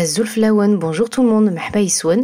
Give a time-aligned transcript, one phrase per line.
[0.00, 1.52] Bonjour tout le monde,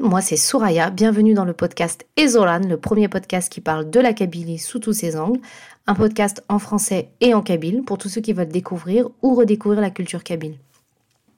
[0.02, 4.12] moi c'est Souraya, bienvenue dans le podcast Ezolan, le premier podcast qui parle de la
[4.12, 5.40] Kabylie sous tous ses angles,
[5.88, 9.80] un podcast en français et en kabyle pour tous ceux qui veulent découvrir ou redécouvrir
[9.80, 10.54] la culture kabyle.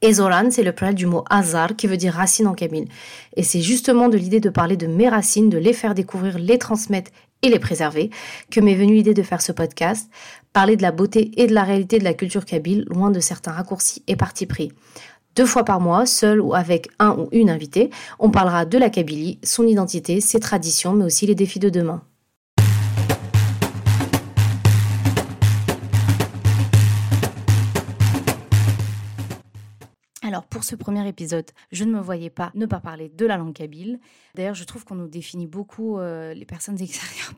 [0.02, 2.88] Ezolan, c'est le pluriel du mot Azar qui veut dire racine en kabyle.
[3.34, 6.58] Et c'est justement de l'idée de parler de mes racines, de les faire découvrir, les
[6.58, 8.10] transmettre et les préserver
[8.50, 10.10] que m'est venue l'idée de faire ce podcast,
[10.52, 13.52] parler de la beauté et de la réalité de la culture kabyle, loin de certains
[13.52, 14.72] raccourcis et partis pris.
[15.36, 18.88] Deux fois par mois, seul ou avec un ou une invitée, on parlera de la
[18.88, 22.02] Kabylie, son identité, ses traditions, mais aussi les défis de demain.
[30.36, 33.38] Alors pour ce premier épisode, je ne me voyais pas ne pas parler de la
[33.38, 33.98] langue kabyle.
[34.34, 37.32] D'ailleurs, je trouve qu'on nous définit beaucoup euh, les personnes extérieures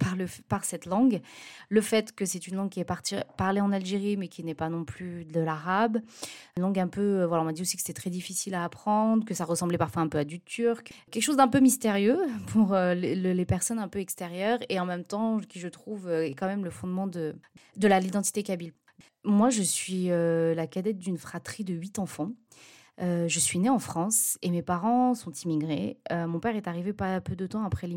[0.49, 1.21] par, cette langue.
[1.69, 4.69] Le fait que c'est une langue qui est parlée en Algérie, mais qui n'est pas
[4.69, 6.01] non plus de l'arabe.
[6.57, 8.65] Une langue un peu, euh, voilà, on m'a dit aussi que c'était très difficile à
[8.65, 10.93] apprendre, que ça ressemblait parfois un peu à du turc.
[11.13, 12.19] Quelque chose d'un peu mystérieux
[12.49, 16.35] pour euh, les, personnes un peu extérieures et en même temps qui, je trouve, est
[16.35, 17.37] quand même le fondement de,
[17.77, 18.73] de l'identité kabyle.
[19.23, 22.33] Moi, je suis la cadette d'une fratrie de huit enfants.
[23.01, 25.99] Euh, je suis née en France et mes parents sont immigrés.
[26.11, 27.89] Euh, mon père est arrivé pas peu de temps après,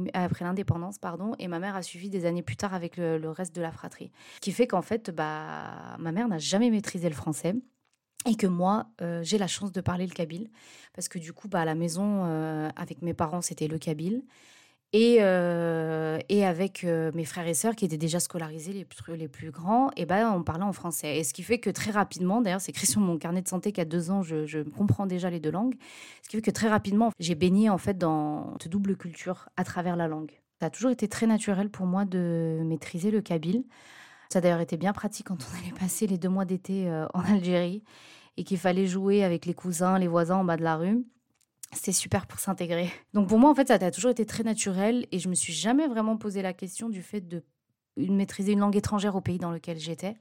[0.42, 3.62] l'indépendance, pardon, et ma mère a suivi des années plus tard avec le, reste de
[3.62, 4.12] la fratrie.
[4.36, 7.56] Ce qui fait qu'en fait, bah, ma mère n'a jamais maîtrisé le français.
[8.28, 10.52] Et que moi, euh, j'ai la chance de parler le kabyle.
[10.94, 12.24] Parce que du coup, bah, à la maison,
[12.76, 14.24] avec mes parents, c'était le kabyle.
[14.94, 19.16] Et, euh, et avec euh, mes frères et sœurs qui étaient déjà scolarisés, les plus,
[19.16, 21.18] les plus grands, et ben, on parlait en français.
[21.18, 23.72] Et ce qui fait que très rapidement, d'ailleurs, c'est écrit sur mon carnet de santé
[23.72, 25.76] qu'à deux ans, je, je, comprends déjà les deux langues.
[26.24, 29.64] Ce qui fait que très rapidement, j'ai baigné en fait dans cette double culture à
[29.64, 30.32] travers la langue.
[30.60, 33.64] Ça a toujours été très naturel pour moi de maîtriser le kabyle.
[34.30, 37.08] Ça a d'ailleurs été bien pratique quand on allait passer les deux mois d'été euh,
[37.14, 37.84] en Algérie
[38.36, 41.06] et qu'il fallait jouer avec les cousins, les voisins en bas de la rue
[41.74, 42.92] c'est super pour s'intégrer.
[43.14, 45.54] Donc pour moi, en fait, ça a toujours été très naturel et je me suis
[45.54, 47.44] jamais vraiment posé la question du fait de
[47.98, 50.16] maîtriser une langue étrangère au pays dans lequel j'étais.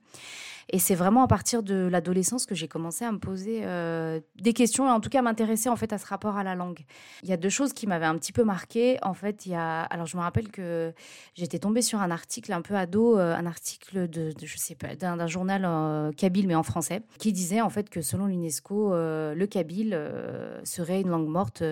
[0.73, 4.53] Et c'est vraiment à partir de l'adolescence que j'ai commencé à me poser euh, des
[4.53, 6.85] questions et en tout cas m'intéresser en fait à ce rapport à la langue.
[7.25, 8.99] Il y a deux choses qui m'avaient un petit peu marqué.
[9.03, 10.93] En fait, il y a alors je me rappelle que
[11.35, 14.95] j'étais tombée sur un article un peu ado, euh, un article de, je sais pas
[14.95, 19.47] d'un journal euh, kabyle mais en français qui disait en fait que selon l'UNESCO le
[19.47, 19.99] kabyle
[20.65, 21.63] serait une langue morte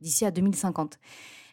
[0.00, 0.98] d'ici à 2050.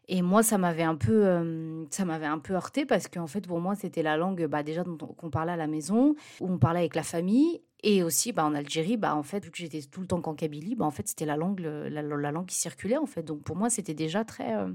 [0.09, 3.45] Et moi, ça m'avait un peu, euh, ça m'avait un peu heurté parce qu'en fait,
[3.45, 6.79] pour moi, c'était la langue, bah, déjà qu'on parlait à la maison, où on parlait
[6.79, 10.01] avec la famille, et aussi, bah, en Algérie, bah, en fait, vu que j'étais tout
[10.01, 13.05] le temps qu'en Kabylie, bah, en fait, c'était la langue, la, langue qui circulait, en
[13.05, 13.23] fait.
[13.23, 14.71] Donc, pour moi, c'était déjà très, euh,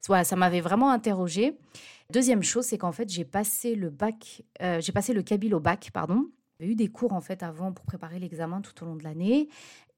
[0.00, 1.56] ça m'avait vraiment interrogée.
[2.10, 5.60] Deuxième chose, c'est qu'en fait, j'ai passé le bac, euh, j'ai passé le kabyle au
[5.60, 6.26] bac, pardon.
[6.62, 9.48] J'ai eu des cours en fait avant pour préparer l'examen tout au long de l'année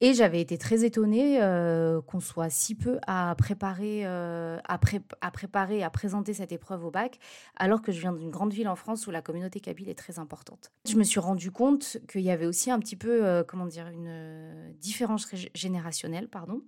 [0.00, 4.80] et j'avais été très étonnée euh, qu'on soit si peu à préparer, euh, à,
[5.20, 7.18] à, préparer, à présenter cette épreuve au bac,
[7.56, 10.18] alors que je viens d'une grande ville en France où la communauté kabyle est très
[10.18, 10.72] importante.
[10.88, 13.88] Je me suis rendu compte qu'il y avait aussi un petit peu, euh, comment dire,
[13.88, 16.62] une différence générationnelle, pardon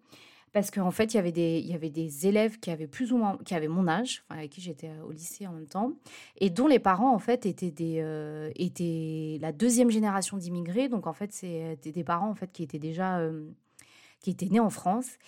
[0.57, 3.69] parce qu'en fait, il y, avait des, élèves qui avaient plus ou moins, qui avaient
[3.69, 5.93] mon âge, avec qui j'étais au lycée en même temps,
[6.39, 8.51] et dont les parents, en fait, étaient, euh,
[9.39, 10.89] la deuxième génération d'immigrés.
[10.89, 13.51] Donc, en fait, c'est des parents, en fait, qui étaient déjà, euh,
[14.21, 15.19] qui étaient nés en France.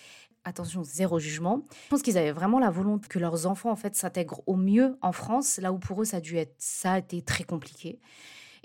[0.45, 1.61] Attention, zéro jugement.
[1.83, 4.97] Je pense qu'ils avaient vraiment la volonté que leurs enfants, en fait, s'intègrent au mieux
[5.03, 7.99] en France, là où pour eux, ça a dû être, ça a été très compliqué.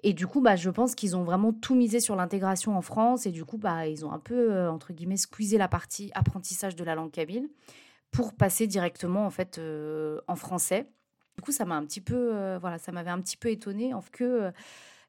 [0.07, 3.25] Et du coup, bah, je pense qu'ils ont vraiment tout misé sur l'intégration en France.
[3.25, 6.77] Et du coup, bah, ils ont un peu, euh, entre guillemets, squeezé la partie apprentissage
[6.77, 7.49] de la langue kabyle
[8.11, 10.87] pour passer directement en fait euh, en français.
[11.37, 13.95] Du coup, ça m'a un petit peu, euh, voilà, ça m'avait un petit peu étonné
[13.95, 14.53] en que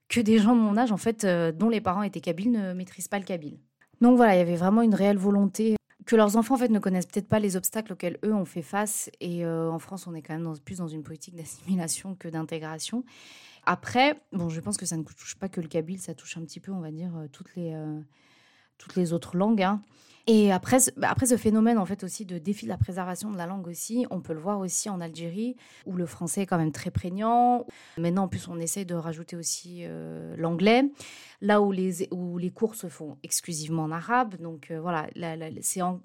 [0.07, 3.07] que des gens de mon âge, en fait, dont les parents étaient kabyles, ne maîtrisent
[3.07, 3.57] pas le kabyle.
[4.01, 5.75] Donc voilà, il y avait vraiment une réelle volonté
[6.05, 8.61] que leurs enfants en fait ne connaissent peut-être pas les obstacles auxquels eux ont fait
[8.61, 9.09] face.
[9.19, 13.03] Et en France, on est quand même plus dans une politique d'assimilation que d'intégration.
[13.65, 16.59] Après, je pense que ça ne touche pas que le kabyle, ça touche un petit
[16.59, 17.99] peu, on va dire, euh, toutes les, euh,
[18.77, 19.63] toutes les autres langues.
[19.63, 19.81] Hein.
[20.27, 23.37] Et après, bah, après ce phénomène en fait aussi de défi de la préservation de
[23.37, 25.55] la langue aussi, on peut le voir aussi en Algérie
[25.85, 27.67] où le français est quand même très prégnant.
[27.97, 30.83] Maintenant en plus on essaie de rajouter aussi euh, l'anglais,
[31.41, 34.35] là où les, où les cours se font exclusivement en arabe.
[34.37, 35.07] Donc euh, voilà,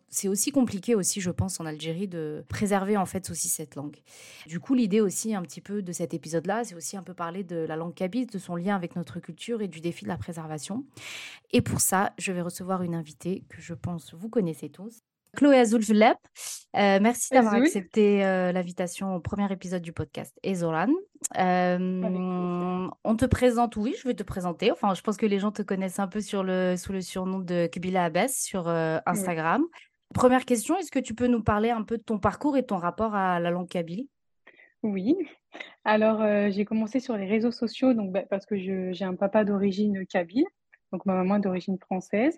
[0.06, 3.96] c'est aussi compliqué aussi je pense en Algérie de préserver en fait aussi cette langue.
[4.46, 7.14] Du coup l'idée aussi un petit peu de cet épisode là, c'est aussi un peu
[7.14, 10.10] parler de la langue kabyle, de son lien avec notre culture et du défi de
[10.10, 10.84] la préservation.
[11.52, 15.02] Et pour ça, je vais recevoir une invitée que je pense vous connaissez tous.
[15.36, 16.16] Chloé Azulflep,
[16.76, 20.88] euh, merci d'avoir accepté euh, l'invitation au premier épisode du podcast Ezolan.
[21.38, 24.72] Euh, on te présente, oui, je vais te présenter.
[24.72, 27.38] Enfin, je pense que les gens te connaissent un peu sur le, sous le surnom
[27.38, 29.64] de Kabila Abbas sur Instagram.
[30.14, 32.76] Première question, est-ce que tu peux nous parler un peu de ton parcours et ton
[32.76, 34.08] rapport à la langue kabyle?
[34.82, 35.14] Oui.
[35.84, 40.04] Alors, j'ai commencé sur les réseaux sociaux donc, bah, parce que j'ai un papa d'origine
[40.06, 40.46] kabyle,
[40.92, 42.36] donc ma maman d'origine française.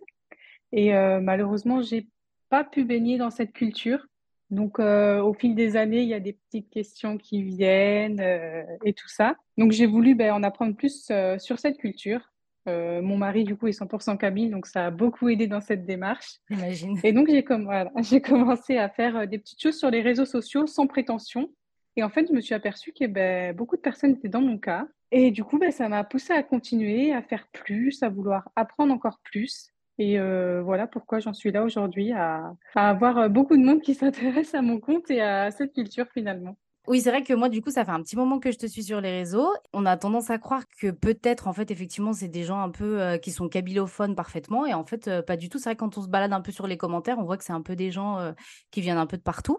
[0.72, 2.08] Et malheureusement, j'ai
[2.48, 4.06] pas pu baigner dans cette culture.
[4.52, 8.62] Donc, euh, au fil des années, il y a des petites questions qui viennent euh,
[8.84, 9.36] et tout ça.
[9.56, 12.20] Donc, j'ai voulu ben, en apprendre plus euh, sur cette culture.
[12.66, 16.36] mon mari, du coup, est 100% kabyle, donc ça a beaucoup aidé dans cette démarche.
[16.50, 17.00] J'imagine.
[17.02, 17.90] Et donc, j'ai voilà,
[18.22, 21.50] commencé à faire des petites choses sur les réseaux sociaux sans prétention.
[21.96, 24.58] Et en fait, je me suis aperçue que ben, beaucoup de personnes étaient dans mon
[24.58, 24.86] cas.
[25.10, 28.92] Et du coup, ben, ça m'a poussé à continuer, à faire plus, à vouloir apprendre
[28.92, 29.71] encore plus.
[29.98, 33.94] Et euh, voilà pourquoi j'en suis là aujourd'hui, à, avoir euh, beaucoup de monde qui
[33.94, 36.56] s'intéresse à mon compte et à cette culture finalement.
[36.88, 38.66] Oui, c'est vrai que moi, du coup, ça fait un petit moment que je te
[38.66, 39.48] suis sur les réseaux.
[39.72, 43.00] On a tendance à croire que peut-être, en fait, effectivement, c'est des gens un peu
[43.00, 44.66] euh, qui sont kabylophones parfaitement.
[44.66, 45.58] Et en fait, pas du tout.
[45.58, 47.44] C'est vrai que quand on se balade un peu sur les commentaires, on voit que
[47.44, 48.34] c'est un peu des gens
[48.72, 49.58] qui viennent un peu de partout.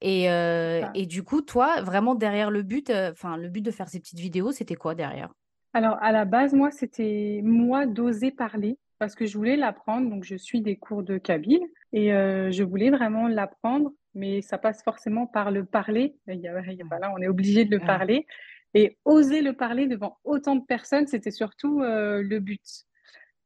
[0.00, 4.00] Et, et du coup, toi, vraiment derrière le but, enfin, le but de faire ces
[4.00, 5.28] petites vidéos, c'était quoi derrière?
[5.74, 10.08] Alors, à la base, moi, c'était moi d'oser parler parce que je voulais l'apprendre.
[10.08, 11.62] Donc, je suis des cours de kabyle
[11.92, 16.16] et euh, je voulais vraiment l'apprendre, mais ça passe forcément par le parler.
[16.28, 18.26] Il y a, là, on est obligé de le parler.
[18.74, 22.86] Et oser le parler devant autant de personnes, c'était surtout euh, le but.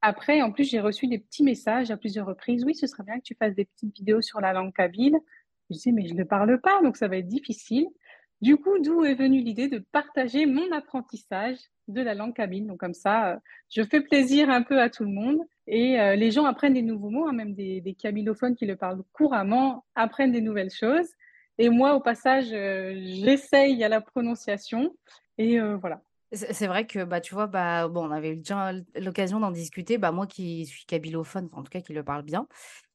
[0.00, 2.64] Après, en plus, j'ai reçu des petits messages à plusieurs reprises.
[2.64, 5.18] Oui, ce serait bien que tu fasses des petites vidéos sur la langue kabyle.
[5.70, 7.88] Je dis, mais je ne parle pas, donc ça va être difficile.
[8.40, 11.58] Du coup, d'où est venue l'idée de partager mon apprentissage
[11.88, 12.67] de la langue kabyle.
[12.67, 13.37] Donc comme ça, euh,
[13.70, 16.82] je fais plaisir un peu à tout le monde et euh, les gens apprennent des
[16.82, 21.08] nouveaux mots, hein, même des, des qui le parlent couramment apprennent des nouvelles choses.
[21.58, 24.94] Et moi, au passage, euh, j'essaye à la prononciation
[25.38, 26.02] et voilà.
[26.32, 30.12] C'est vrai que bah tu vois bah bon on avait déjà l'occasion d'en discuter bah
[30.12, 32.46] moi qui suis kabylophone en tout cas qui le parle bien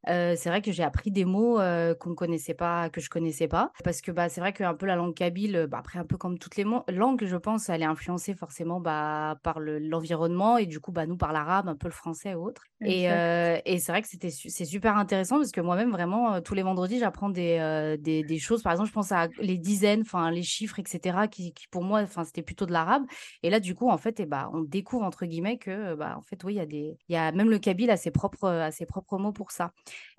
[0.06, 1.58] c'est vrai que j'ai appris des mots
[2.00, 3.72] qu'on ne connaissait pas, que je connaissais pas.
[3.84, 6.38] Parce que bah, c'est vrai qu'un peu la langue kabyle, bah, après, un peu comme
[6.38, 10.92] toutes les langues, je pense, elle est influencée forcément bah, par l'environnement et du coup,
[10.92, 12.64] bah, nous, par l'arabe, un peu le français ou autre.
[12.82, 16.64] Et, et c'est vrai que c'était c'est super intéressant parce que moi-même, vraiment, tous les
[16.64, 18.64] vendredis, j'apprends des, des, des, choses.
[18.64, 22.06] Par exemple, je pense à les dizaines, enfin les chiffres, etc., qui, qui pour moi,
[22.24, 23.04] c'était plutôt de l'arabe.
[23.42, 26.22] Et là, du coup, en fait, et bah, on découvre, entre guillemets, que, bah, en
[26.22, 26.98] fait, oui, il y a des.
[27.08, 29.72] Il y a même le kabyle a ses propres, a ses propres mots pour ça.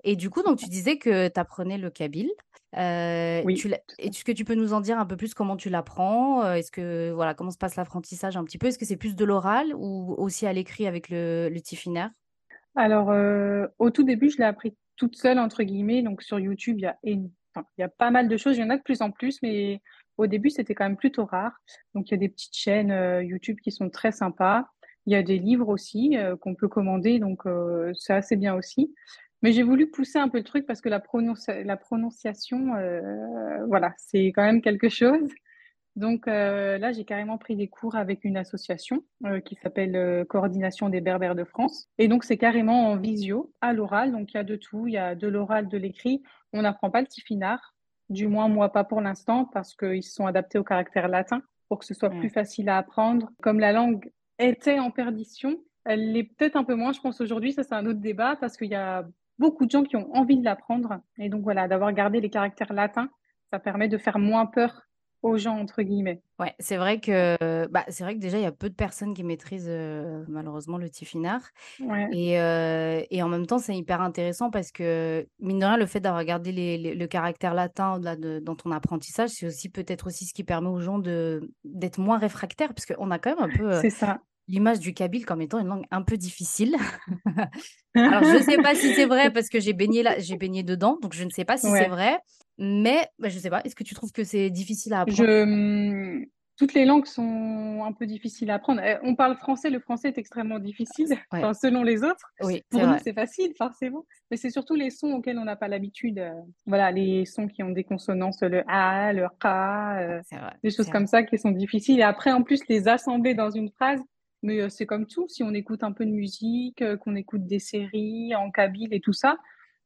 [0.03, 2.29] Et du coup, donc tu disais que tu apprenais le kabyle.
[2.77, 3.61] Euh, oui.
[3.99, 6.43] Est-ce que tu peux nous en dire un peu plus comment tu l'apprends?
[6.43, 8.67] Euh, Est-ce que voilà comment se passe l'apprentissage un petit peu?
[8.67, 12.11] Est-ce que c'est plus de l'oral ou aussi à l'écrit avec le, le tifinaire
[12.75, 16.01] Alors euh, au tout début, je l'ai appris toute seule entre guillemets.
[16.01, 17.29] Donc sur YouTube, il y a il
[17.77, 18.57] y a pas mal de choses.
[18.57, 19.81] Il y en a de plus en plus, mais
[20.17, 21.53] au début, c'était quand même plutôt rare.
[21.93, 24.65] Donc il y a des petites chaînes YouTube qui sont très sympas.
[25.05, 27.43] Il y a des livres aussi qu'on peut commander, donc
[27.93, 28.93] c'est assez bien aussi.
[29.45, 30.99] Mais j'ai voulu pousser un peu le truc parce que la,
[31.65, 35.29] la prononciation, euh, voilà, c'est quand même quelque chose.
[35.95, 40.89] Donc euh, là, j'ai carrément pris des cours avec une association euh, qui s'appelle Coordination
[40.89, 41.89] des Berbères de France.
[41.99, 44.13] Et donc, c'est carrément en visio, à l'oral.
[44.13, 44.87] Donc, il y a de tout.
[44.87, 46.23] Il y a de l'oral, de l'écrit.
[46.51, 47.75] On n'apprend pas le tifinard.
[48.09, 51.85] Du moins, moi, pas pour l'instant, parce qu'ils sont adaptés au caractère latin pour que
[51.85, 53.29] ce soit plus facile à apprendre.
[53.43, 54.09] Comme la langue
[54.39, 57.53] était en perdition, elle l'est peut-être un peu moins, je pense, aujourd'hui.
[57.53, 59.05] Ça, c'est un autre débat parce qu'il y a
[59.39, 60.99] beaucoup de gens qui ont envie de l'apprendre.
[61.17, 63.09] Et donc voilà, d'avoir gardé les caractères latins,
[63.51, 64.85] ça permet de faire moins peur
[65.25, 66.21] aux gens entre guillemets.
[66.39, 69.13] Ouais, c'est vrai que bah, c'est vrai que déjà il y a peu de personnes
[69.13, 71.41] qui maîtrisent euh, malheureusement le tifinard.
[72.11, 75.87] Et, euh, et, en même temps c'est hyper intéressant parce que mine de rien le
[75.87, 80.25] fait d'avoir gardé les, le caractère latin de, dans ton apprentissage, c'est aussi peut-être aussi
[80.25, 83.57] ce qui permet aux gens de d'être moins réfractaires parce qu'on a quand même un
[83.57, 86.75] peu euh, c'est ça l'image du kabyle comme étant une langue un peu difficile.
[87.95, 90.63] Alors, je ne sais pas si c'est vrai parce que j'ai baigné, là, j'ai baigné
[90.63, 92.19] dedans, donc je ne sais pas si c'est vrai.
[92.57, 95.17] Mais bah, je ne sais pas, est-ce que tu trouves que c'est difficile à apprendre?
[95.17, 95.43] Je...
[95.43, 96.25] Hum,
[96.57, 98.81] toutes les langues sont un peu difficiles à apprendre.
[98.81, 102.31] Eh, on parle français, le français est extrêmement difficile, selon les autres.
[102.41, 104.05] Oui, Pour nous, c'est facile, forcément.
[104.31, 106.19] Mais c'est surtout les sons auxquels on n'a pas l'habitude.
[106.19, 106.31] Euh,
[106.65, 110.21] voilà, les sons qui ont des consonances, le A, le K, euh,
[110.63, 111.99] des choses comme ça qui sont difficiles.
[111.99, 114.01] Et après, en plus, les assembler dans une phrase,
[114.45, 117.45] mais euh, c'est comme tout, si on écoute un peu de musique, euh, qu'on écoute
[117.45, 119.37] des séries en kabyle et tout ça,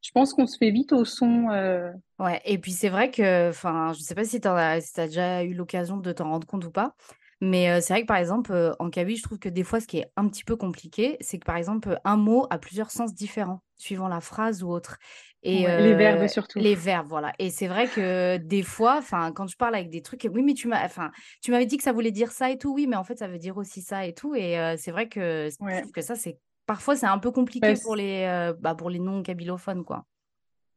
[0.02, 1.50] je pense qu'on se fait vite au son.
[1.50, 1.90] Euh.
[2.18, 5.06] Ouais, et puis c'est vrai que, enfin, je sais pas si tu as, si as
[5.06, 6.94] déjà eu l'occasion de t'en rendre compte ou pas,
[7.40, 9.98] mais c'est vrai que par exemple, en kabyle, je trouve que des fois, ce qui
[9.98, 13.62] est un petit peu compliqué, c'est que par exemple, un mot a plusieurs sens différents.
[13.78, 14.98] suivant la phrase ou autre.
[15.42, 16.58] Et les verbes surtout.
[16.58, 17.32] Les verbes, voilà.
[17.38, 20.54] Et c'est vrai que des fois, enfin, quand je parle avec des trucs, oui, mais
[20.54, 21.10] tu m'as, enfin,
[21.42, 23.28] tu m'avais dit que ça voulait dire ça et tout, oui, mais en fait, ça
[23.28, 24.34] veut dire aussi ça et tout.
[24.34, 25.48] Et c'est vrai que
[25.92, 29.84] que ça, c'est parfois c'est un peu compliqué pour les, bah, pour les non kabylophones,
[29.84, 30.04] quoi.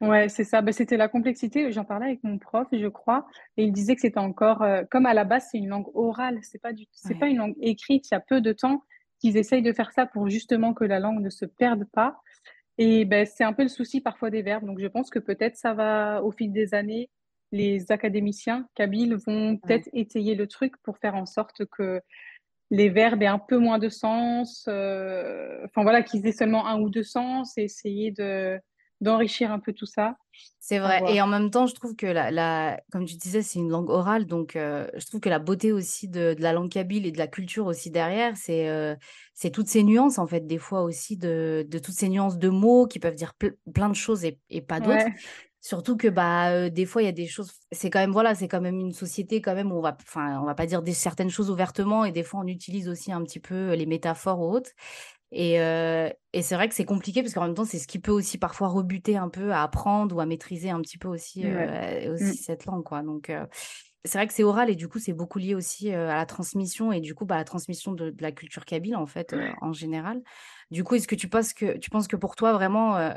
[0.03, 0.61] Ouais, c'est ça.
[0.61, 1.71] Bah, c'était la complexité.
[1.71, 5.05] J'en parlais avec mon prof, je crois, et il disait que c'était encore, euh, comme
[5.05, 8.09] à la base, c'est une langue orale, c'est pas du, c'est pas une langue écrite.
[8.11, 8.83] Il y a peu de temps
[9.19, 12.19] qu'ils essayent de faire ça pour justement que la langue ne se perde pas.
[12.77, 14.65] Et ben, c'est un peu le souci parfois des verbes.
[14.65, 17.09] Donc, je pense que peut-être ça va, au fil des années,
[17.51, 22.01] les académiciens kabyles vont peut-être étayer le truc pour faire en sorte que
[22.71, 24.65] les verbes aient un peu moins de sens.
[24.67, 28.59] Euh, enfin, voilà, qu'ils aient seulement un ou deux sens et essayer de
[29.03, 30.15] d'enrichir un peu tout ça.
[30.59, 31.03] C'est vrai.
[31.13, 34.25] Et en même temps, je trouve que, la, comme tu disais, c'est une langue orale.
[34.25, 37.27] Donc, euh, je trouve que la beauté aussi de, la langue kabyle et de la
[37.27, 38.95] culture aussi derrière, c'est euh,
[39.33, 42.49] c'est toutes ces nuances, en fait, des fois aussi, de, de toutes ces nuances de
[42.49, 43.33] mots qui peuvent dire
[43.73, 45.05] plein de choses et, et pas d'autres.
[45.63, 48.35] Surtout que bah euh, des fois il y a des choses c'est quand même voilà
[48.35, 50.81] c'est quand même une société quand même où on va enfin on va pas dire
[50.81, 54.41] des certaines choses ouvertement et des fois on utilise aussi un petit peu les métaphores
[54.41, 54.71] ou autres
[55.33, 55.55] et,
[56.33, 58.37] et c'est vrai que c'est compliqué parce qu'en même temps, c'est ce qui peut aussi
[58.37, 62.33] parfois rebuter un peu à apprendre ou à maîtriser un petit peu aussi, aussi mmh.
[62.33, 62.83] cette langue.
[62.83, 63.01] Quoi.
[63.01, 63.31] Donc,
[64.05, 66.91] c'est vrai que c'est oral et du coup, c'est beaucoup lié aussi à la transmission
[66.91, 70.21] et du coup, bah, la transmission de, la culture kabyle en fait, en général.
[70.71, 73.13] Du coup, est-ce que tu penses que, tu penses que pour toi, vraiment,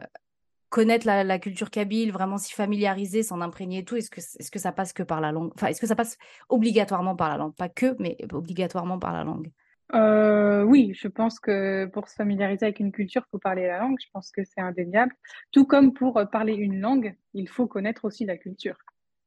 [0.69, 4.59] connaître la, culture kabyle, vraiment s'y familiariser, s'en imprégner et tout, est-ce que, est-ce que
[4.59, 5.53] ça passe que par la langue?
[5.55, 6.19] Enfin, est-ce que ça passe
[6.49, 7.55] obligatoirement par la langue?
[7.55, 9.51] Pas que, mais obligatoirement par la langue
[9.95, 13.79] euh, oui, je pense que pour se familiariser avec une culture, il faut parler la
[13.79, 13.97] langue.
[14.01, 15.13] Je pense que c'est indéniable.
[15.53, 18.77] Tout comme pour euh, parler une langue, il faut connaître aussi la culture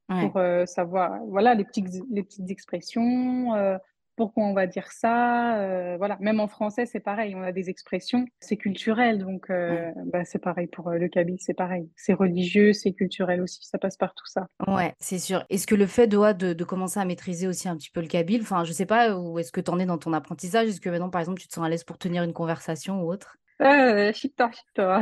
[0.10, 3.78] pour euh, savoir, voilà, les petites, les petites expressions, euh,
[4.20, 5.60] pourquoi on va dire ça.
[5.60, 7.36] Euh, voilà, même en français, c'est pareil.
[7.36, 9.20] On a des expressions, c'est culturel.
[9.20, 11.90] Donc, euh, bah, c'est pareil pour euh, le kabyle, c'est pareil.
[11.96, 13.60] C'est religieux, c'est culturel aussi.
[13.62, 14.48] Ça passe par tout ça.
[14.68, 15.46] Ouais, c'est sûr.
[15.50, 18.08] Est-ce que le fait de, de, de, commencer à maîtriser aussi un petit peu le
[18.08, 20.68] kabyle, enfin, je sais pas, où est-ce que tu en es dans ton apprentissage?
[20.68, 23.10] Est-ce que maintenant, par exemple, tu te sens à l'aise pour tenir une conversation ou
[23.10, 23.38] autre?
[23.62, 25.02] Euh, chita, chita.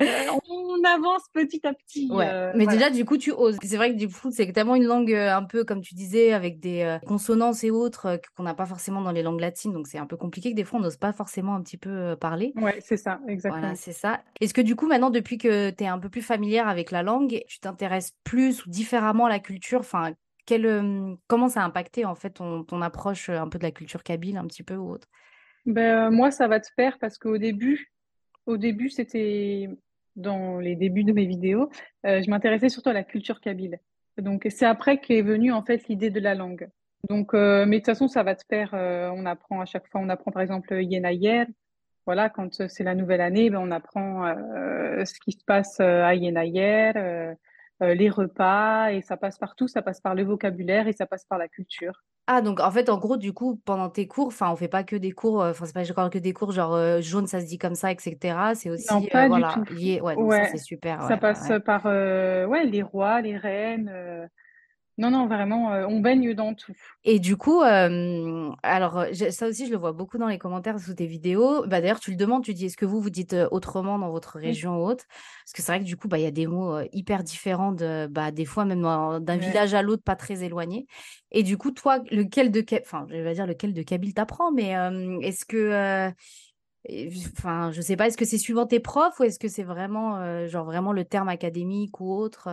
[0.00, 2.10] On avance petit à petit.
[2.10, 2.26] Ouais.
[2.28, 3.58] Euh, mais déjà, du coup, tu oses.
[3.62, 6.32] C'est vrai que du coup, c'est tellement une langue euh, un peu, comme tu disais,
[6.32, 9.72] avec des euh, consonances et autres qu'on n'a pas forcément dans les langues latines.
[9.72, 12.16] Donc, c'est un peu compliqué que des fois, on n'ose pas forcément un petit peu
[12.16, 12.52] parler.
[12.56, 13.60] Ouais, c'est ça, exactement.
[13.60, 14.20] Voilà, c'est ça.
[14.40, 17.02] Est-ce que du coup, maintenant, depuis que tu es un peu plus familière avec la
[17.02, 19.80] langue, tu t'intéresses plus ou différemment à la culture?
[19.80, 20.12] Enfin,
[20.46, 24.02] quel, comment ça a impacté en fait ton, ton, approche un peu de la culture
[24.02, 25.06] kabyle, un petit peu ou autre?
[25.66, 27.92] Ben, Moi, ça va te faire parce qu'au début,
[28.50, 29.68] au début, c'était
[30.16, 31.70] dans les débuts de mes vidéos,
[32.06, 33.78] euh, je m'intéressais surtout à la culture kabyle.
[34.18, 36.68] Donc, c'est après qu'est venue en fait l'idée de la langue.
[37.08, 38.72] Donc, euh, mais de toute façon, ça va te faire.
[38.74, 40.00] Euh, on apprend à chaque fois.
[40.02, 41.44] On apprend par exemple Yenayer.
[42.06, 44.34] Voilà, quand c'est la nouvelle année, ben, on apprend
[45.04, 46.92] ce qui se passe à Yenayer,
[47.80, 49.68] les repas, et ça passe partout.
[49.68, 52.02] Ça passe par le vocabulaire et ça passe par la culture.
[52.32, 54.84] Ah, donc en fait, en gros, du coup, pendant tes cours, enfin, on fait pas
[54.84, 57.40] que des cours, euh, enfin, c'est pas encore que des cours genre euh, jaune, ça
[57.40, 58.54] se dit comme ça, etc.
[58.54, 59.64] C'est aussi, Non, pas euh, du voilà, tout.
[59.68, 60.00] lié.
[60.00, 61.00] Ouais, donc ça, c'est super.
[61.00, 63.90] ça Ouais, passe par ouais, les rois, les reines.
[65.00, 66.72] Non, non, vraiment, on baigne dans tout.
[67.04, 71.06] Et du coup, alors ça aussi, je le vois beaucoup dans les commentaires sous tes
[71.06, 71.66] vidéos.
[71.66, 74.38] Bah, d'ailleurs, tu le demandes, tu dis, est-ce que vous, vous dites autrement dans votre
[74.38, 75.06] région ou autre?
[75.08, 77.72] Parce que c'est vrai que du coup, bah, il y a des mots hyper différents,
[77.72, 80.86] de, bah, des fois même d'un village à l'autre, pas très éloigné.
[81.30, 84.76] Et du coup, toi, lequel de, enfin, je vais dire lequel de Kabyle t'apprends, mais
[85.22, 86.12] est-ce que,
[87.38, 90.46] enfin, je sais pas, est-ce que c'est suivant tes profs ou est-ce que c'est vraiment,
[90.46, 92.48] genre vraiment le terme académique ou autre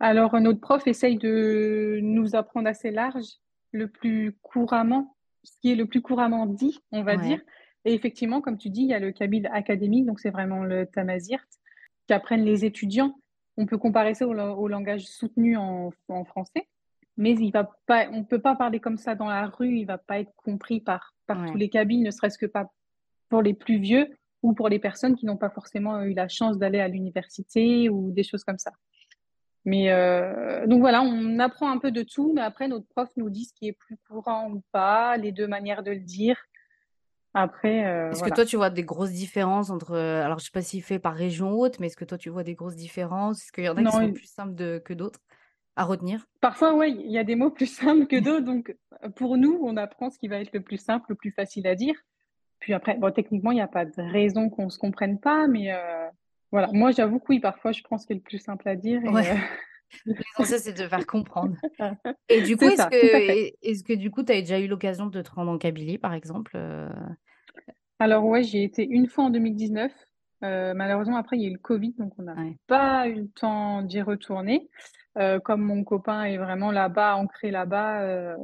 [0.00, 3.38] alors, notre prof essaye de nous apprendre assez large,
[3.70, 7.40] le plus couramment, ce qui est le plus couramment dit, on va dire.
[7.84, 10.86] Et effectivement, comme tu dis, il y a le kabyle académique, donc c'est vraiment le
[10.86, 11.46] tamazirt,
[12.06, 13.14] qu'apprennent les étudiants.
[13.56, 15.92] On peut comparer ça au, langage soutenu en,
[16.26, 16.68] français,
[17.16, 19.82] mais il va pas, on ne peut pas parler comme ça dans la rue, il
[19.82, 22.70] ne va pas être compris par, par tous les kabyles, ne serait-ce que pas
[23.28, 24.08] pour les plus vieux
[24.42, 28.10] ou pour les personnes qui n'ont pas forcément eu la chance d'aller à l'université ou
[28.10, 28.72] des choses comme ça.
[29.64, 33.30] Mais euh, donc voilà, on apprend un peu de tout, mais après notre prof nous
[33.30, 36.36] dit ce qui est plus courant ou pas, les deux manières de le dire.
[37.34, 40.50] Après, euh, est-ce que toi tu vois des grosses différences entre, euh, alors je sais
[40.52, 42.76] pas s'il fait par région ou autre, mais est-ce que toi tu vois des grosses
[42.76, 43.42] différences?
[43.42, 45.20] Est-ce qu'il y en a qui sont plus simples de, que d'autres
[45.76, 46.26] à retenir?
[46.40, 48.44] Parfois, oui, il y a des mots plus simples que d'autres.
[48.44, 48.76] Donc
[49.14, 51.74] pour nous, on apprend ce qui va être le plus simple, le plus facile à
[51.74, 51.94] dire.
[52.58, 55.46] Puis après, bon, techniquement, il n'y a pas de raison qu'on ne se comprenne pas,
[55.46, 55.72] mais
[56.52, 59.02] voilà, moi j'avoue que oui, parfois je pense que c'est le plus simple à dire.
[59.04, 59.30] Ouais.
[59.32, 59.34] Euh,
[60.38, 61.56] L'essentiel, c'est de faire comprendre.
[62.30, 65.20] Et du coup, est-ce que, est que du coup, tu as déjà eu l'occasion de
[65.20, 66.88] te rendre en Kabylie, par exemple euh?
[67.98, 69.92] Alors ouais, j'y ai été une fois en 2019.
[70.44, 72.56] Euh, malheureusement, après, il y a eu le Covid, donc on n'a Ouais.
[72.66, 74.68] pas eu le temps d'y retourner.
[75.18, 78.36] Euh, comme mon copain est vraiment là-bas, ancré là-bas, euh,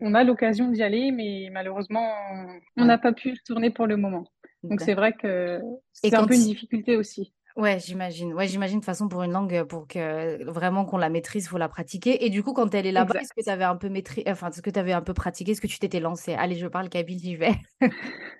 [0.00, 2.08] on a l'occasion d'y aller, mais malheureusement,
[2.76, 2.86] on Ouais.
[2.86, 4.26] n'a pas pu y retourner pour le moment.
[4.62, 5.60] Donc c'est vrai que
[5.92, 7.32] c'est un peu une difficulté aussi.
[7.56, 8.32] Ouais, j'imagine.
[8.34, 11.46] Ouais, j'imagine de toute façon pour une langue, euh, pour que vraiment qu'on la maîtrise,
[11.46, 12.24] il faut la pratiquer.
[12.24, 14.48] Et du coup, quand elle est là-bas, est-ce que tu avais un peu maîtrisé, enfin,
[14.50, 16.34] est-ce que tu avais un peu pratiqué, est-ce que tu t'étais lancé?
[16.34, 17.54] Allez, je parle kabyle, j'y vais.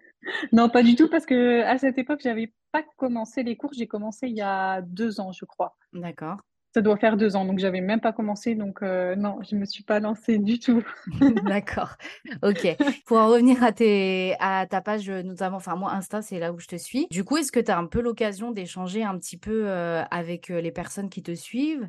[0.52, 3.72] Non, pas du tout, parce que à cette époque, j'avais pas commencé les cours.
[3.72, 5.76] J'ai commencé il y a deux ans, je crois.
[5.92, 6.36] D'accord.
[6.78, 8.54] Ça doit faire deux ans, donc j'avais même pas commencé.
[8.54, 10.84] Donc euh, non, je me suis pas lancée du tout.
[11.44, 11.96] D'accord.
[12.44, 12.68] Ok.
[13.04, 16.76] Pour en revenir à, ta page, notamment, enfin, moi, Insta, c'est là où je te
[16.76, 17.08] suis.
[17.10, 20.52] Du coup, est-ce que tu as un peu l'occasion d'échanger un petit peu euh, avec
[20.52, 21.88] euh, les personnes qui te suivent?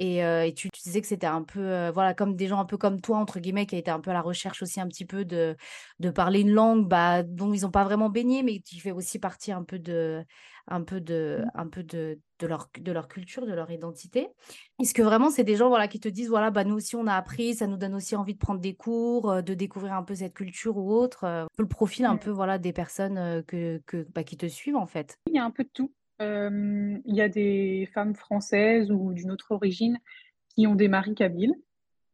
[0.00, 2.60] Et, euh, et tu, tu disais que c'était un peu, euh, voilà, comme des gens
[2.60, 4.86] un peu comme toi, entre guillemets, qui étaient un peu à la recherche aussi un
[4.86, 5.56] petit peu de,
[5.98, 9.18] de parler une langue bah, dont ils n'ont pas vraiment baigné, mais qui fait aussi
[9.18, 10.24] partie un peu de,
[10.68, 14.28] un peu de, un peu de, de leur, de leur culture, de leur identité.
[14.80, 17.08] Est-ce que vraiment c'est des gens voilà, qui te disent voilà, bah, nous aussi on
[17.08, 20.04] a appris, ça nous donne aussi envie de prendre des cours, euh, de découvrir un
[20.04, 24.22] peu cette culture ou autre, le profil un peu voilà, des personnes que, que, bah,
[24.22, 25.18] qui te suivent en fait?
[25.26, 25.92] Il y a un peu de tout.
[26.20, 29.98] Il y a des femmes françaises ou d'une autre origine
[30.54, 31.54] qui ont des maris kabyles,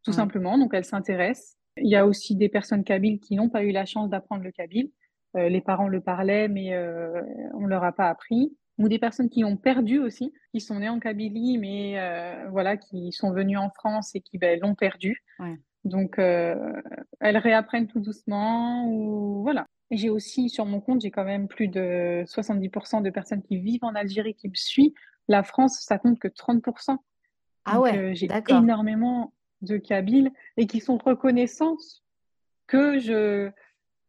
[0.02, 0.16] tout Ouais.
[0.16, 1.56] simplement, donc elles s'intéressent.
[1.78, 4.52] Il y a aussi des personnes kabyles qui n'ont pas eu la chance d'apprendre le
[4.52, 4.90] kabyle.
[5.37, 7.23] Euh, les parents le parlaient, mais euh,
[7.54, 8.56] on leur a pas appris.
[8.78, 12.76] Ou des personnes qui ont perdu aussi, qui sont nées en Kabylie, mais euh, voilà,
[12.76, 15.23] qui sont venues en France et qui ben, l'ont perdu.
[15.38, 15.56] Ouais.
[15.84, 16.72] Donc, euh,
[17.20, 18.86] elles réapprennent tout doucement.
[18.88, 19.66] Ou voilà.
[19.90, 23.84] J'ai aussi sur mon compte, j'ai quand même plus de 70% de personnes qui vivent
[23.84, 24.94] en Algérie qui me suivent.
[25.28, 26.96] La France, ça compte que 30%.
[27.66, 31.76] Ah Donc, ouais, euh, j'ai énormément de Kabyles et qui sont reconnaissants
[32.66, 33.50] que je,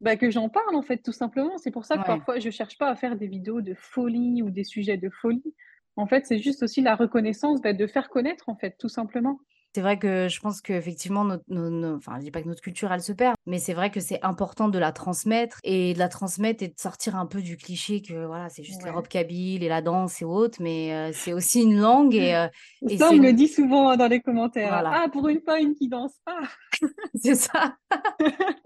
[0.01, 1.57] bah, que j'en parle en fait, tout simplement.
[1.57, 2.07] C'est pour ça que Ouais.
[2.07, 5.53] parfois je cherche pas à faire des vidéos de folie ou des sujets de folie.
[5.97, 9.39] En fait, c'est juste aussi la reconnaissance bah, de faire connaître en fait, tout simplement.
[9.75, 12.61] C'est vrai que je pense qu'effectivement, notre, nos, nos- enfin, je dis pas que notre
[12.61, 15.99] culture, elle se perd, mais c'est vrai que c'est important de la transmettre et de
[15.99, 18.89] la transmettre et de sortir un peu du cliché que voilà, c'est juste Ouais.
[18.91, 22.47] l'Europe kabyle et la danse et autres, mais euh, c'est aussi une langue et, euh,
[22.89, 24.69] et Ça, on me le dit souvent dans les commentaires.
[24.69, 26.39] Voilà, Ah, pour une fois, une qui danse pas.
[27.13, 27.75] c'est ça.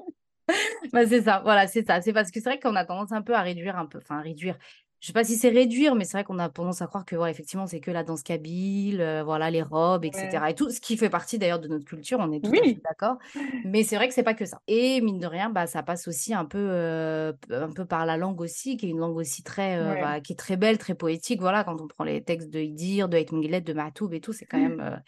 [0.94, 2.02] Bah, c'est ça, voilà, c'est ça.
[2.02, 4.18] C'est parce que c'est vrai qu'on a tendance un peu à réduire un peu, enfin
[4.18, 4.58] à réduire.
[5.02, 7.16] Je sais pas si c'est réduire, mais c'est vrai qu'on a tendance à croire que
[7.16, 10.10] voilà, effectivement, c'est que la danse kabyle, euh, voilà, les robes, Ouais.
[10.12, 10.50] etc.
[10.50, 13.18] Et tout ce qui fait partie d'ailleurs de notre culture, on est tout Oui, d'accord.
[13.64, 14.60] Mais c'est vrai que c'est pas que ça.
[14.68, 18.18] Et mine de rien, bah ça passe aussi un peu, euh, un peu par la
[18.18, 20.78] langue aussi, qui est une langue aussi très, euh, ouais, voilà, qui est très belle,
[20.78, 21.40] très poétique.
[21.42, 23.30] Voilà, quand on prend les textes de Idir, de Haït
[23.64, 25.02] de Mahtoub et tout, c'est quand même.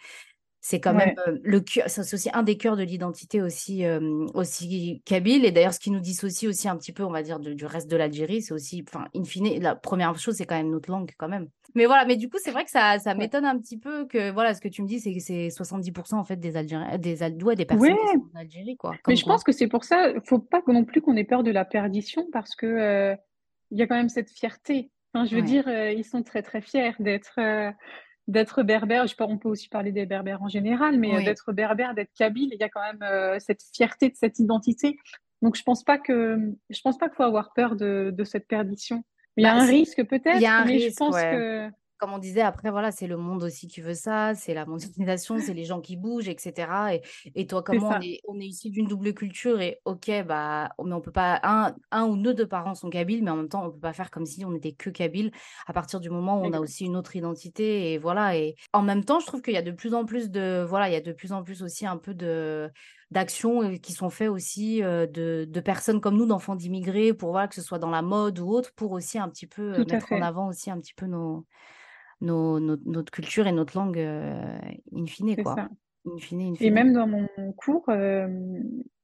[0.61, 4.25] C'est quand même ouais, euh, le c'est aussi un des cœurs de l'identité aussi, euh,
[4.35, 5.43] aussi kabyle.
[5.45, 7.65] Et d'ailleurs, ce qui nous dissocie aussi un petit peu, on va dire, de- du
[7.65, 10.89] reste de l'Algérie, c'est aussi, enfin, in fine, la première chose, c'est quand même notre
[10.91, 11.49] langue, quand même.
[11.73, 13.15] Mais voilà, mais du coup, c'est vrai que ça, ça ouais.
[13.15, 16.19] m'étonne un petit peu que, voilà, ce que tu me dis, c'est que c'est 70%
[16.19, 18.99] en fait des Algériens, des, Al- ouais, des Ouais, personnes qui sont en Algérie, quoi.
[19.07, 19.33] mais je quoi.
[19.33, 22.27] pense que c'est pour ça, faut pas non plus qu'on ait peur de la perdition
[22.31, 23.15] parce que euh,
[23.71, 24.91] il y a quand même cette fierté.
[25.13, 27.39] Enfin, je veux Ouais, dire, euh, ils sont très très fiers d'être
[28.31, 29.03] d'être berbères.
[29.03, 31.25] Je sais pas, on peut aussi parler des berbères en général, mais euh, oui.
[31.25, 34.97] d'être berbère, d'être kabyle, il y a quand même euh, cette fierté de cette identité.
[35.41, 36.37] Donc je pense pas que
[36.69, 39.03] je pense pas qu'il faut avoir peur de, de cette perdition.
[39.37, 41.31] Il y a Bah, un risque peut-être, mais je pense ouais.
[41.31, 41.69] que
[42.01, 45.37] comme on disait, après, voilà, c'est le monde aussi qui veut ça, c'est la mondialisation,
[45.39, 46.67] c'est les gens qui bougent, etc.
[46.93, 47.01] Et,
[47.35, 50.09] et toi, comme c'est moi, on est, on est issu d'une double culture et ok,
[50.25, 53.35] bah, mais on peut pas, un, un ou deux de parents sont kabyles, mais en
[53.35, 55.31] même temps, on peut pas faire comme si on était que kabyle
[55.67, 57.93] à partir du moment où on a aussi une autre identité.
[57.93, 58.35] Et voilà.
[58.35, 60.89] Et en même temps, je trouve qu'il y a de plus en plus de, voilà,
[60.89, 62.71] il y a de plus en plus aussi un peu de
[63.11, 67.31] d'actions euh, qui sont faites aussi euh, de, de personnes comme nous, d'enfants d'immigrés, pour
[67.31, 69.85] voilà, que ce soit dans la mode ou autre, pour aussi un petit peu euh,
[69.85, 71.45] mettre en avant aussi un petit peu nos
[72.21, 74.57] nos, notre, notre culture et notre langue euh,
[74.95, 75.55] in fine, quoi.
[75.55, 75.69] ça.
[76.05, 78.27] In fine, in Et même dans mon cours, euh,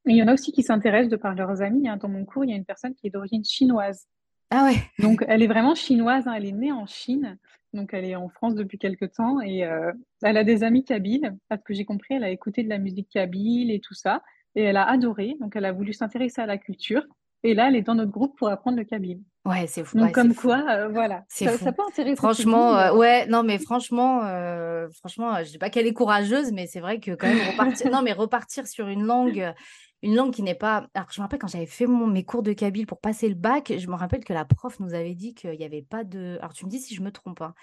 [0.05, 1.87] il y en a aussi qui s'intéressent de par leurs amis.
[1.87, 1.97] hein.
[1.97, 4.07] Dans mon cours, il y a une personne qui est d'origine chinoise.
[4.49, 6.33] Ah ouais, Donc, elle est vraiment chinoise, hein.
[6.33, 7.37] Elle est née en Chine.
[7.73, 9.41] Donc, elle est en France depuis quelque temps.
[9.41, 11.35] Et euh, elle a des amis kabyles.
[11.49, 14.23] À ce que j'ai compris, elle a écouté de la musique kabyle et tout ça.
[14.55, 15.35] Et elle a adoré.
[15.41, 17.05] Donc, elle a voulu s'intéresser à la culture.
[17.43, 19.21] Et là, elle est dans notre groupe pour apprendre le kabyle.
[19.47, 22.77] Ouais, c'est fou, Donc, ouais, comme quoi, euh, voilà, C'est ça, ça peut intéresser Franchement,
[22.77, 26.79] euh, ouais, non, mais franchement, euh, franchement, je dis pas qu'elle est courageuse, mais c'est
[26.79, 29.53] vrai que quand même repartir, non, mais repartir sur une langue,
[30.01, 30.87] une langue qui n'est pas.
[30.93, 33.35] Alors, je me rappelle quand j'avais fait mon, mes cours de kabyle pour passer le
[33.35, 36.37] bac, je me rappelle que la prof nous avait dit qu'il n'y avait pas de.
[36.39, 37.53] Alors, tu me dis si je me trompe, hein.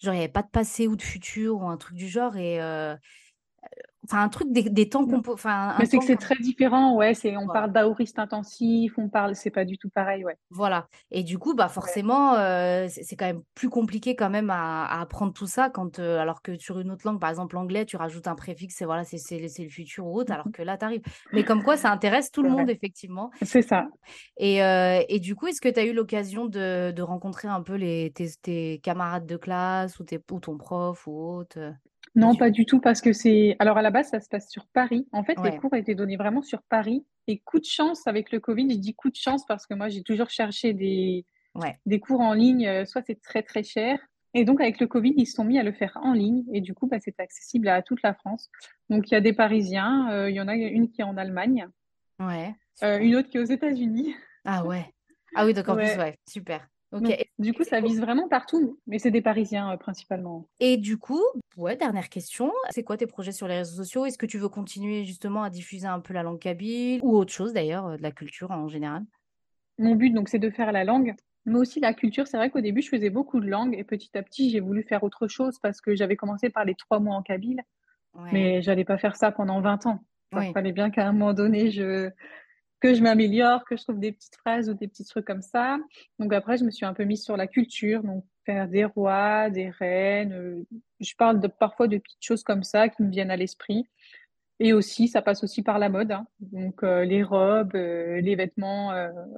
[0.00, 2.36] Genre, il n'y avait pas de passé ou de futur ou un truc du genre.
[2.36, 2.58] Et,
[4.10, 5.34] enfin un truc des, temps qu'on peut.
[5.78, 7.14] Mais c'est que c'est très différent, ouais.
[7.14, 10.36] C'est on parle d'aoriste intensif, on parle, c'est pas du tout pareil, ouais.
[10.50, 10.88] Voilà.
[11.10, 15.32] Et du coup, bah forcément, euh, c'est quand même plus compliqué quand même à, apprendre
[15.32, 18.26] tout ça quand, euh, alors que sur une autre langue, par exemple l'anglais, tu rajoutes
[18.26, 21.02] un préfixe et voilà, c'est le futur ou autre, alors mmh que là, tu arrives.
[21.32, 23.30] Mais comme quoi, ça intéresse tout le monde effectivement.
[23.42, 23.88] C'est ça.
[24.36, 27.62] Et, euh, et, du coup, est-ce que tu as eu l'occasion de, de, rencontrer un
[27.62, 31.58] peu les, tes, tes, camarades de classe ou, tes, ou ton prof ou autre?
[32.20, 33.56] Non, pas du tout, parce que c'est.
[33.58, 35.06] Alors, à la base, ça se passe sur Paris.
[35.12, 37.04] En fait, les cours étaient donnés vraiment sur Paris.
[37.26, 39.88] Et coup de chance avec le Covid, je dis coup de chance parce que moi,
[39.88, 41.24] j'ai toujours cherché des,
[41.86, 42.66] des cours en ligne.
[42.66, 43.98] Euh, soit c'est très, très cher.
[44.34, 46.44] Et donc, avec le Covid, ils se sont mis à le faire en ligne.
[46.52, 48.48] Et du coup, bah, c'est accessible à toute la France.
[48.88, 50.10] Donc, il y a des Parisiens.
[50.12, 51.68] Euh, il y en a une qui est en Allemagne.
[52.18, 52.54] Ouais.
[52.82, 54.14] Euh, une autre qui est aux États-Unis.
[54.44, 54.84] Ah ouais.
[55.34, 56.66] Ah oui, donc en plus, ouais, super
[57.38, 60.46] du coup, ça vise vraiment partout, mais c'est des Parisiens euh, principalement.
[60.58, 61.22] Et du coup,
[61.56, 64.06] ouais, dernière question, c'est quoi tes projets sur les réseaux sociaux?
[64.06, 67.32] Est-ce que tu veux continuer justement à diffuser un peu la langue kabyle ou autre
[67.32, 69.04] chose d'ailleurs, euh, de la culture en général?
[69.78, 71.14] Mon but, donc, c'est de faire la langue,
[71.46, 72.26] mais aussi la culture.
[72.26, 74.82] C'est vrai qu'au début, je faisais beaucoup de langues et petit à petit, j'ai voulu
[74.82, 77.62] faire autre chose parce que j'avais commencé par les trois mots en kabyle,
[78.32, 80.00] mais j'allais pas faire ça pendant 20 ans.
[80.36, 82.10] Il fallait bien qu'à un moment donné, je,
[82.80, 85.78] que je m'améliore, que je trouve des petites phrases ou des petits trucs comme ça.
[86.18, 89.50] Donc après, je me suis un peu mise sur la culture, donc faire des rois,
[89.50, 90.32] des reines.
[90.32, 90.64] Euh,
[90.98, 93.84] je parle de, parfois de petites choses comme ça qui me viennent à l'esprit.
[94.58, 96.12] Et aussi, ça passe aussi par la mode.
[96.12, 96.26] Hein.
[96.40, 98.92] Donc euh, les robes, euh, les vêtements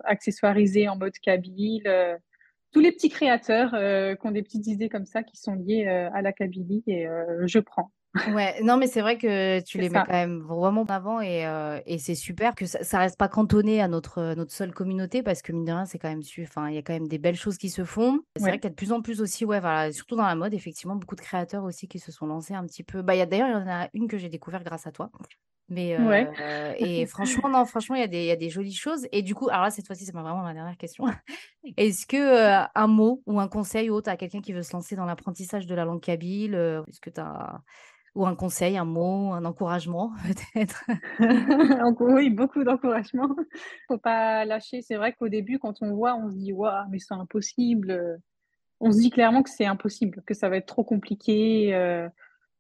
[0.04, 1.88] accessoirisés en mode kabyle.
[2.72, 3.70] tous les petits créateurs
[4.18, 7.06] qui ont des petites idées comme ça qui sont liées à la Kabylie et
[7.46, 7.92] je prends.
[8.14, 11.46] Ouais, non, mais c'est vrai que tu les mets quand même vraiment en avant et,
[11.46, 15.22] euh, et c'est super que ça, ça reste pas cantonné à notre, notre seule communauté
[15.22, 17.08] parce que mine de rien, c'est quand même su, enfin, il y a quand même
[17.08, 18.20] des belles choses qui se font.
[18.36, 20.34] C'est vrai qu'il y a de plus en plus aussi, ouais, voilà, surtout dans la
[20.34, 23.00] mode, effectivement, beaucoup de créateurs aussi qui se sont lancés un petit peu.
[23.00, 24.92] Bah, il y a d'ailleurs, il y en a une que j'ai découvert grâce à
[24.92, 25.10] toi.
[25.70, 29.06] Mais euh, et franchement, non, franchement, il y, a des, y a des jolies choses.
[29.10, 31.04] Et du coup, alors là, cette fois-ci, c'est vraiment ma dernière question.
[31.78, 34.74] Est-ce que euh, un mot ou un conseil ou autre à quelqu'un qui veut se
[34.74, 36.54] lancer dans l'apprentissage de la langue kabyle,
[36.88, 37.62] est-ce que tu as
[38.14, 40.12] ou un conseil, un mot, un encouragement
[40.54, 40.84] peut-être?
[42.00, 43.34] Oui, beaucoup d'encouragement.
[43.88, 44.82] faut pas lâcher.
[44.82, 48.20] C'est vrai qu'au début, quand on voit, on se dit waouh, mais c'est impossible.
[48.80, 51.74] On se dit clairement que c'est impossible, que ça va être trop compliqué.
[51.74, 52.08] Euh.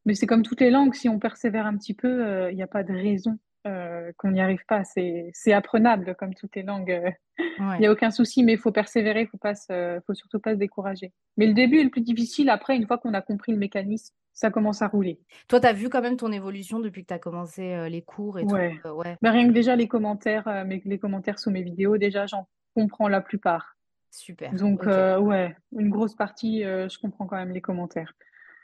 [0.04, 2.62] Mais c'est comme toutes les langues, si on persévère un petit peu, euh, il n'y
[2.62, 4.82] a pas de raison euh, qu'on n'y arrive pas.
[4.84, 7.14] C'est apprenable comme toutes les langues.
[7.38, 10.58] Il n'y a aucun souci, mais il faut persévérer, il ne faut surtout pas se
[10.58, 11.12] décourager.
[11.36, 12.50] Mais le début est le plus difficile.
[12.50, 15.20] Après, une fois qu'on a compris le mécanisme, ça commence à rouler.
[15.48, 18.02] Toi, tu as vu quand même ton évolution depuis que tu as commencé euh, les
[18.02, 18.78] cours et ouais.
[18.82, 18.88] tout.
[18.88, 19.16] Euh, ouais.
[19.22, 23.08] Bah, rien que déjà les commentaires, euh, les commentaires sous mes vidéos, déjà j'en comprends
[23.08, 23.76] la plupart.
[24.10, 24.52] Super.
[24.54, 28.12] Donc ouais, une grosse partie, je comprends quand même les commentaires.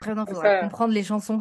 [0.01, 1.39] Après, il faudra comprendre les chansons.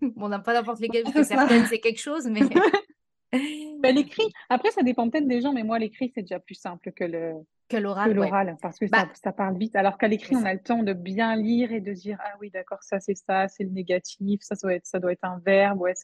[0.16, 2.40] on n'a pas n'importe lesquelles, parce que certaines c'est quelque chose, mais.
[3.80, 6.92] bah, l'écrit, après ça dépend peut-être des gens, mais moi l'écrit c'est déjà plus simple
[6.92, 7.34] que le,
[7.68, 8.56] que l'oral.
[8.62, 9.76] parce que ça, bah ça, parle vite.
[9.76, 12.50] Alors qu'à l'écrit, on a le temps de bien lire et de dire ah oui,
[12.50, 15.80] d'accord, ça c'est ça, c'est le négatif, ça doit être, ça doit être un verbe.
[15.80, 15.94] Ouais,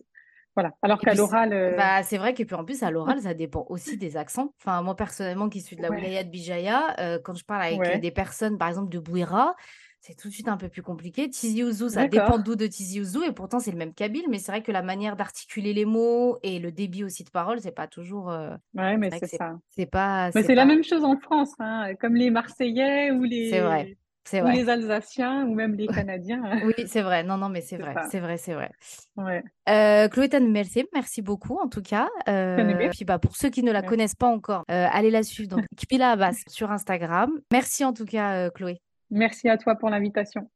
[0.55, 0.73] voilà.
[0.83, 1.53] Alors qu'à l'oral.
[1.53, 4.55] Euh bah, c'est vrai que puis en plus, à l'oral, ça dépend aussi des accents.
[4.61, 6.25] Enfin, moi personnellement, qui suis de la ouais.
[6.25, 9.55] de Bijaya, euh, quand je parle avec des personnes, par exemple, de Bouira,
[10.03, 11.31] c'est tout de suite un peu plus compliqué.
[11.31, 14.39] Tizi Ouzou, ça dépend d'où de Tizi Ouzou, et pourtant c'est le même kabyle, mais
[14.39, 17.75] c'est vrai que la manière d'articuler les mots et le débit aussi de parole, c'est
[17.75, 18.31] pas toujours.
[18.31, 18.51] Euh...
[18.75, 19.59] Ouais, mais c'est ça.
[19.71, 20.31] C'est pas.
[20.35, 23.51] Mais c'est la même chose en France, hein, comme les Marseillais ou les.
[23.51, 23.97] C'est vrai.
[24.35, 26.43] Ou les Alsaciens ou même les Canadiens.
[26.65, 27.23] oui, c'est vrai.
[27.25, 27.95] Non, non, mais c'est vrai.
[28.11, 28.71] C'est vrai, c'est vrai.
[29.17, 29.43] Ouais.
[29.69, 32.09] Euh, Chloé merci, merci beaucoup en tout cas.
[32.29, 35.51] Euh, puis bah, pour ceux qui ne la connaissent pas encore, euh, allez la suivre.
[35.51, 37.31] Donc, Kipila Abbas sur Instagram.
[37.53, 38.81] Merci en tout cas, euh, Chloé.
[39.13, 40.49] Merci à toi pour l'invitation.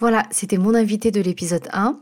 [0.00, 2.00] Voilà, c'était mon invité de l'épisode 1.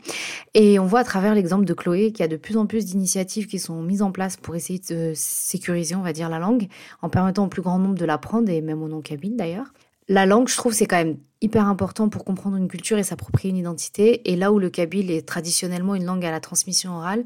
[0.55, 2.87] Et on voit à travers l'exemple de Chloé qu'il y a de plus en plus
[2.87, 6.69] d'initiatives qui sont mises en place pour essayer de sécuriser, on va dire, la langue,
[7.03, 9.73] en permettant au plus grand nombre de l'apprendre, et même au non-kabyle d'ailleurs.
[10.11, 13.51] La langue, je trouve, c'est quand même hyper important pour comprendre une culture et s'approprier
[13.51, 14.31] une identité.
[14.31, 17.25] Et là où le kabyle est traditionnellement une langue à la transmission orale,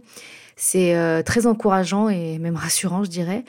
[0.57, 3.45] c'est euh, très encourageant et même rassurant, je dirais,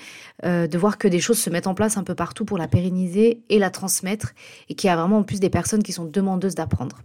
[0.45, 2.67] euh, de voir que des choses se mettent en place un peu partout pour la
[2.67, 4.33] pérenniser et la transmettre,
[4.69, 7.01] et qu'il y a vraiment en plus des personnes qui sont demandeuses d'apprendre.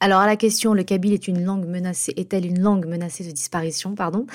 [0.00, 3.30] Alors à la question, le kabyle est une langue menacée, est-elle une langue menacée de
[3.30, 4.26] disparition, pardon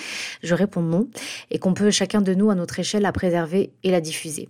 [0.42, 1.08] Je réponds non,
[1.52, 4.50] et qu'on peut chacun de nous à notre échelle la préserver et la diffuser.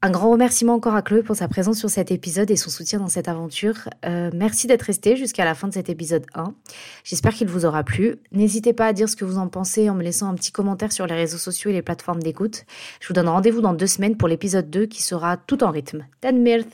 [0.00, 3.00] Un grand remerciement encore à Chloé pour sa présence sur cet épisode et son soutien
[3.00, 3.88] dans cette aventure.
[4.06, 6.54] Euh, merci d'être resté jusqu'à la fin de cet épisode 1.
[7.02, 8.14] J'espère qu'il vous aura plu.
[8.30, 10.92] N'hésitez pas à dire ce que vous en pensez en me laissant un petit commentaire
[10.92, 12.64] sur les réseaux sociaux et les plateformes d'écoute.
[13.00, 16.06] Je vous donne rendez-vous dans deux semaines pour l'épisode 2 qui sera tout en rythme.
[16.32, 16.68] Mirth